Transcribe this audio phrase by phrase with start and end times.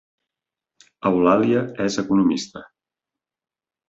[1.09, 2.63] Eulàlia és economista